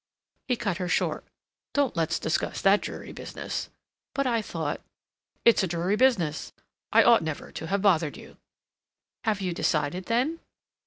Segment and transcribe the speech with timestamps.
[0.47, 1.25] He cut her short.
[1.75, 3.69] "Don't let's discuss that dreary business."
[4.15, 4.81] "But I thought—"
[5.45, 6.53] "It's a dreary business.
[6.91, 8.37] I ought never to have bothered you—"
[9.25, 10.39] "Have you decided, then?"